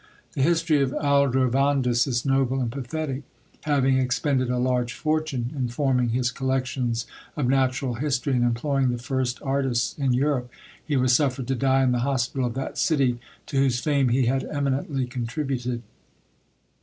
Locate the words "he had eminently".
14.09-15.05